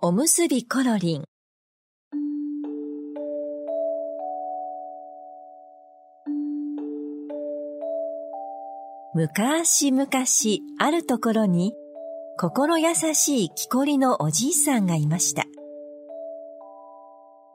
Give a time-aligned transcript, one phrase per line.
[0.00, 1.24] おむすびコロリン
[9.12, 11.74] むかしむかしあるところに
[12.38, 15.46] 心優しい木こりのおじいさんがいました。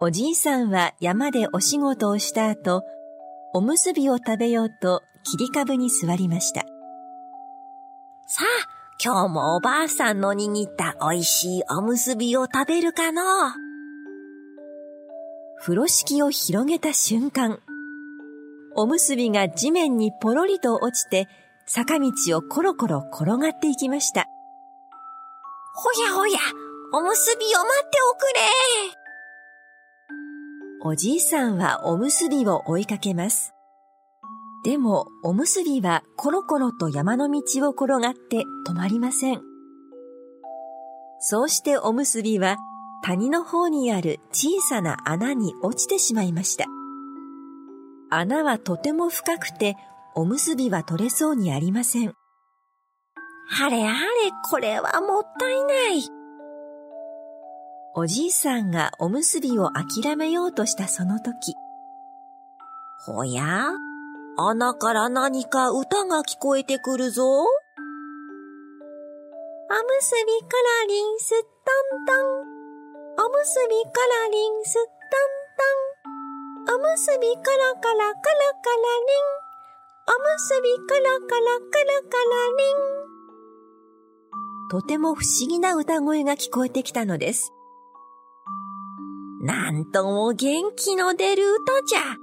[0.02, 2.84] おじいさんは山でお仕事をした後、
[3.54, 6.66] おむすびを食べようと切り株に座りました。
[9.06, 13.22] 今日もおばあさんの握った美味しいおむすびを食べるかの
[15.60, 17.60] 風呂敷を広げた瞬間、
[18.76, 21.28] おむすびが地面にポロリと落ちて、
[21.66, 24.26] 坂道をコロコロ転がっていきました。
[25.76, 26.40] ほやほや、
[26.94, 28.24] おむすびを待っておく
[30.86, 33.53] れおじいさんはおむすびを追いかけます。
[34.64, 39.42] でも、おむすびはコロコロと山の道を転がって止まりません。
[41.20, 42.58] そうしておむすびは
[43.04, 46.66] 谷の方にある小さな穴に落ちてしまいました。
[48.10, 49.76] 穴はとても深くて
[50.16, 52.14] おむすびは取れそうにありません。
[53.50, 54.00] はれはれ、
[54.50, 56.08] これはもったいない。
[57.96, 61.54] おじいさんがおむすびを諦めようとしたその時。
[63.06, 63.72] ほや？
[64.36, 67.24] 穴から何か歌が聞こえてくるぞ。
[67.24, 67.48] おむ
[70.02, 72.18] すびからリンストントン。
[73.26, 73.92] おむすびか
[74.26, 74.86] らリンストン
[76.66, 76.76] トン。
[76.76, 79.26] おむすびからカラカラカラリン。
[80.08, 82.78] おむすびからカラカラカラリン。
[84.72, 87.54] とても不思議な歌声が聞こえてきたのです。
[89.42, 92.23] なんとも元気の出る歌じゃ。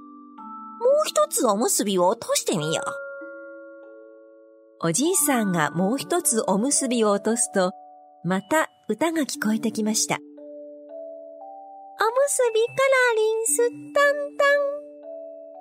[0.81, 2.85] もう一つおむすびを落としてみよう。
[4.83, 7.71] おじいさんがもう一つおむすびを落とすと、
[8.23, 10.15] また歌が聞こえてきました。
[10.15, 10.21] おむ
[12.27, 14.81] すびからリンスタンタン。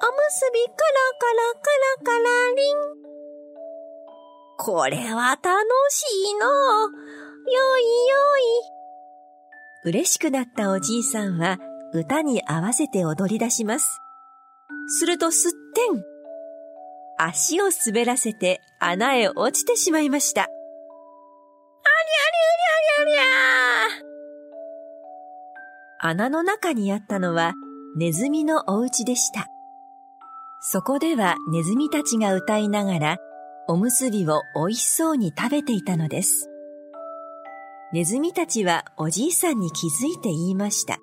[0.03, 0.75] おむすびから
[1.19, 1.69] カラカ
[2.13, 2.77] ラカラリン。
[4.57, 5.45] これは楽
[5.91, 6.47] しいの。
[6.47, 9.91] よいよい。
[9.91, 11.59] 嬉しくなったおじいさんは
[11.93, 14.01] 歌に合わせて踊り出します。
[14.89, 15.57] するとすって
[15.97, 16.03] ん。
[17.19, 20.43] 足を滑らせて穴へ落ちてしまいました。
[20.43, 20.55] ありゃ
[23.05, 24.11] りゃりゃりゃりゃ
[26.03, 27.53] 穴の中にあったのは
[27.97, 29.47] ネズミのお家でした。
[30.61, 33.17] そこではネズミたちが歌いながら
[33.69, 36.49] おむすびを美味しそうに食べていたのです。
[37.93, 40.99] ネズミたちはおじいさんに気づいて言いました。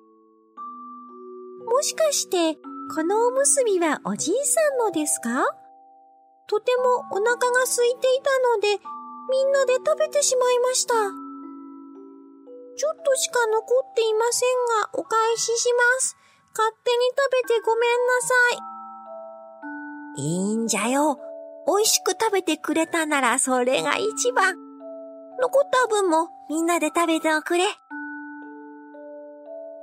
[1.66, 2.58] もしかして、
[2.94, 5.44] このおむすびはおじいさんのですか？
[6.48, 8.80] とてもお腹が空いていたので、
[9.30, 10.94] みんなで食べてしまいました。
[10.94, 13.60] ちょっとしか残
[13.90, 14.48] っていません
[14.80, 16.16] が、お返しします。
[16.56, 18.34] 勝手に食べてごめんなさ
[20.16, 20.22] い。
[20.22, 21.18] いいんじゃよ。
[21.66, 24.56] 美味しく食べてくれたならそれが一番。
[25.40, 27.64] 残った分もみんなで食べておくれ。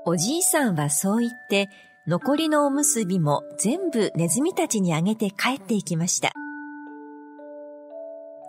[0.07, 1.69] おじいさんはそう言って、
[2.07, 6.31] 残りのおむすびも全部ネズミたちにあげて帰っていきました。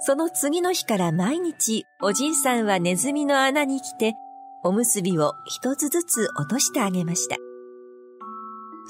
[0.00, 4.12] その次の日から毎日おじいさんはネズミの穴に来て、
[4.62, 7.37] おむすびを一つずつ落としてあげました。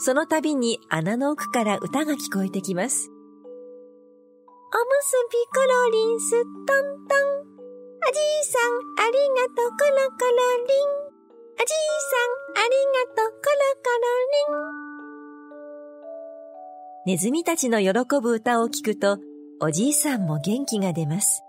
[0.05, 3.09] その度に穴の奥から歌が聞こえてきます。
[3.09, 7.47] おむすびコロリンストントン。
[8.03, 8.73] おじいさん
[9.07, 11.07] ありがとうコロコロリン。
[11.55, 12.19] おじいさ
[12.61, 12.75] んあり
[13.07, 13.26] がとう
[17.07, 19.19] ネズミたちの喜ぶ歌を聞くと、
[19.61, 21.45] おじいさんも元気が出ます。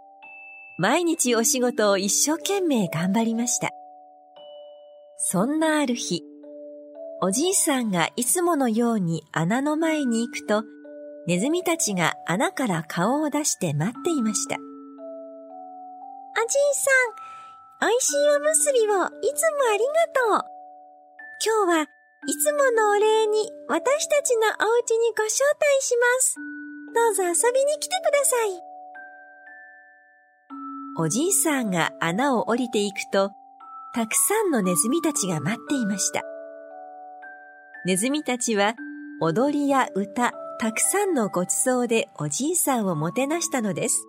[0.78, 3.72] 毎日お仕事を一生懸命頑張りました。
[5.18, 6.22] そんなある日、
[7.24, 10.64] おじいさんがいつものように穴の前に行くと、
[11.26, 14.58] ネズミたちが穴から顔を出して待っていました。
[14.58, 14.64] おじい
[17.82, 19.10] さん、美味しいおむすびをいつもあ
[19.74, 19.86] りが
[20.38, 20.46] とう。
[21.44, 21.88] 今日は
[22.30, 26.36] いつものお礼に私たちのお家にご招待します。
[26.94, 28.50] どうぞ遊びに来てください。
[31.00, 33.32] おじいさんが穴を降りていくと、
[33.96, 36.24] たくさんのネズミたちが待っていました。
[37.86, 38.76] ネズミたちは
[39.22, 44.06] 踊りや歌、たくさんのごちそうでおじいさんをもてなしたのです。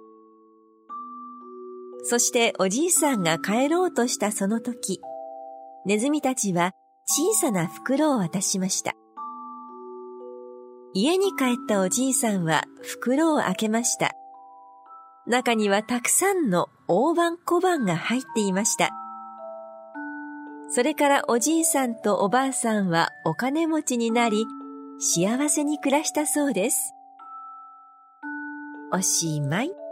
[2.03, 5.01] そしておじいさんが帰ろうとしたその時、
[5.87, 6.73] ネズミたちは
[7.11, 8.95] 小さな袋を渡しました。
[10.93, 14.13] 家に帰ったおじいさんは袋を開けました。
[15.27, 18.91] 中にはたくさんの大判小判が入っていました。
[20.71, 24.45] それからおじいさんとおばあさんはお金持ちになり、
[24.99, 26.93] 幸せに暮らしたそうです。
[28.93, 29.88] おしまい。